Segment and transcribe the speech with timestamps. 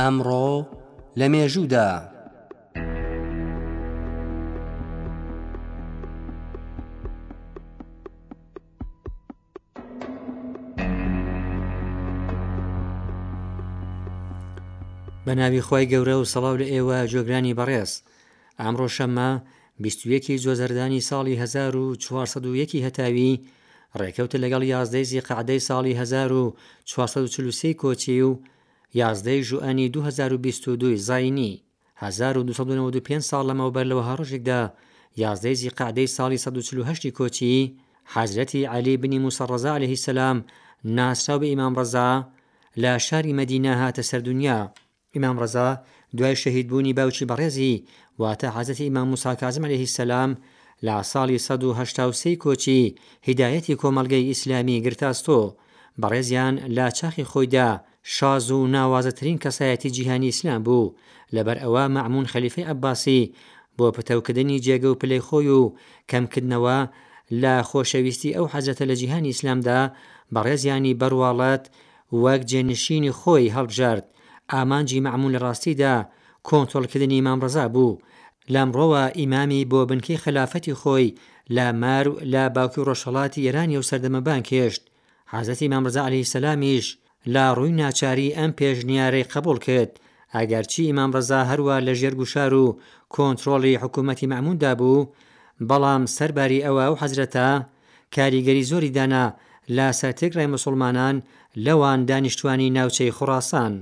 [0.00, 0.48] ئەمڕۆ
[1.18, 2.14] لە مێژوودا بە ناوی
[15.66, 17.90] خی گەورە و سەڵاو لە ئێوە جۆگرانی بەڕێز
[18.60, 19.30] ئامڕۆ شەممە
[19.82, 23.32] بیستویەکی جۆزەردانی ساڵی 1940 هەتاوی
[24.00, 28.30] ڕێکەوتە لەگەڵ یاازدەی زی قعدەی ساڵی 1940 کۆچی و
[28.94, 31.62] یازدەی ژوئنی 2022 زینی
[32.02, 34.60] 1995 ساڵ لەمەوبەر لەوە هەڕۆژێکدا
[35.22, 37.58] یازدەی زی قعدەی ساڵی 1940 کۆچی
[38.14, 40.38] حەزرەتی علی بنی مووسڕزا لەهی سەسلام
[40.96, 42.10] ناسا بە ئیمام ڕزا
[42.82, 44.58] لە شاری مەدینا هاتە سەردونیا
[45.14, 45.68] ئیمام ڕزا
[46.16, 47.74] دوای شەهید بوونی باوکی بەڕێزی
[48.22, 50.30] واتە حەزەتی ئیمام موساکازم لەهی سەسلام
[50.86, 52.80] لە ساڵی 1970 کۆچی
[53.28, 55.40] هیدایەتی کۆمەلگەی ئیسلامی گرتاستۆ
[56.00, 57.68] بەڕێزیان لا چاخی خۆیدا
[58.02, 60.92] شاز و ناوازەترین کەسایەتی جیهانی ئیسلام بوو
[61.34, 63.32] لەبەر ئەوە مەعمون خەلیفەی ئەباسی
[63.78, 65.74] بۆ پتەوکردنی جێگە و پلەیخۆی و
[66.10, 66.78] کەمکردنەوە
[67.42, 69.80] لە خۆشەویستی ئەو حەزەتە لە جیهانی ئیسلامدا
[70.34, 71.64] بەڕێزیانی بەرواڵەت
[72.24, 74.04] وەک جێنشینی خۆی هەڵبژارد
[74.52, 75.94] ئامانجی مەعمون لە ڕاستیدا
[76.48, 77.98] کۆنتۆلکردنی مامڕزا بوو
[78.54, 81.08] لەمڕۆوە ئیمامی بۆ بنکەی خلافەتی خۆی
[81.56, 84.82] لە مار لە باوکی ڕۆژهڵاتی ئێرانی و سەردەمەبان کێشت
[85.32, 86.86] حازەتی مامرزا علی سەلامیش
[87.28, 89.92] لا ڕووی ناچاری ئەم پێشنیارەی قبول کرد
[90.34, 92.78] ئەگەرچی ئیمان ڕزا هەروە لە ژێر گوشار و
[93.14, 95.08] کۆنتترۆڵی حکوومەتتی مەموندا بوو
[95.68, 97.48] بەڵام سەرباری ئەوە و حەزرەتە
[98.14, 99.24] کاریگەری زۆری دانا
[99.76, 101.16] لە سەرتێکڕای مسلمانان
[101.64, 103.72] لەوان دانیشتوانی ناوچەی خوڕاسان.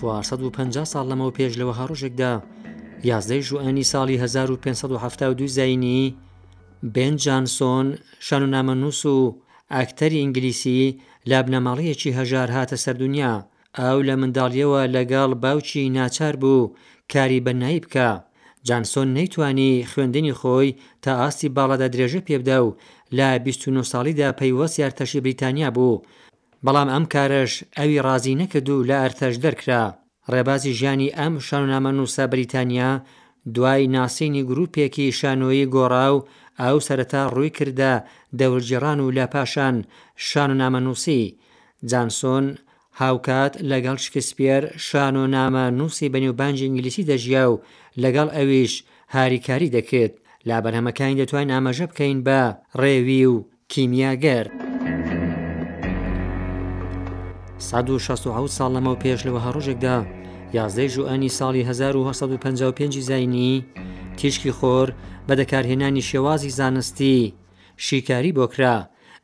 [0.00, 2.32] 450 ساڵ لەمەەوە پێش لەوە هەڕۆژێکدا
[3.10, 6.00] یازدەی ژوئنی ساڵی 1572 زینی
[6.94, 7.86] بن جانسۆن
[8.26, 9.16] شانونامە نووس و
[9.74, 10.80] ئاکتەری ئینگلیسی
[11.30, 13.34] لابنەماڵەیەکی هەژار هاتە سەردونیا
[13.78, 16.70] ئەو لە منداڵیەوە لەگەڵ باوکی ناچار بوو
[17.12, 18.08] کاری بەنایی بکە
[18.68, 20.68] جانسۆن نەیتوانی خوێندنی خۆی
[21.02, 22.68] تا ئاستی باڵەدا درێژە پێبدە و
[23.18, 26.02] لە 29 ساڵیدا پەیوەست یارتەشی بریتانیا بوو
[26.66, 29.82] بەڵام ئەم کارش ئەوی ڕازی نەکرد و لە ئەرتەش دەرکرا
[30.32, 32.90] ڕێبازی ژیانی ئەم شانونامە نووسە بریتانیا
[33.54, 36.16] دوای ناسینی گرروپێکی شانۆیی گۆڕاو
[36.64, 37.92] ئەو سەرەتا ڕووی کردە
[38.40, 39.76] دەورجیران و لە پاشان
[40.28, 41.22] شانونامە نووسی
[41.90, 42.46] جانسۆن
[43.00, 47.60] هاوکات لەگەڵ شکسپێر شانۆنامە نووسی بەنیوبانجی ئینگلیسی دەژیا و
[48.02, 48.72] لەگەڵ ئەویش
[49.14, 50.14] هاریکاری دەکرێت
[50.48, 52.40] لابەرهەمەکانی دەتوانین ئاماژە بکەین بە
[52.80, 53.34] ڕێوی و
[53.72, 54.46] کیمیاگەر.
[57.74, 59.96] 16 ساڵ لەمە و پێش لەوە هەڕۆژێکدا
[60.56, 63.52] یازدەی ژوئنی ساڵی 1955 زینی
[64.18, 64.86] تیشکی خۆر
[65.28, 67.34] بە دەکارهێنانی شێوازی زانستی
[67.86, 68.76] شیکاری بۆکرا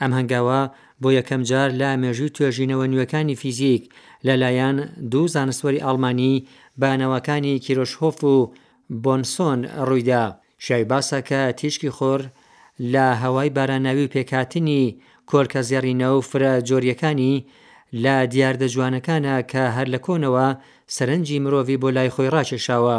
[0.00, 0.60] ئەم هەنگاوە
[1.02, 3.82] بۆ یەکەم جار لا مێژوی توێژینەوە نوێەکانی فیزیک
[4.26, 4.76] لەلایەن
[5.12, 6.42] دوو زانستوەری ئەڵمانی
[6.80, 8.36] بانەوەکانی کیرۆشهۆف و
[9.04, 9.58] بۆنسۆن
[9.88, 10.22] ڕوویدا
[10.64, 12.20] شای باسەکە تیشکی خۆر
[12.92, 14.82] لە هەوای باراناوی پێکاتنی
[15.30, 17.34] کۆرکە زێڕینە و فرە جۆریەکانی
[17.98, 20.46] لا دیاردە جوانەکانە کە هەر لە کۆنەوە
[20.94, 22.98] سەرنجی مرۆڤ بۆ لای خۆی ڕاکێشاوە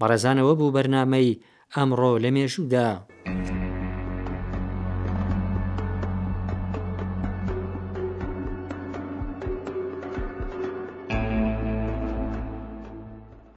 [0.00, 1.38] بەڕێزانەوە بوو بەرنمەی
[1.74, 2.88] ئەمڕۆ لە مێژوودا.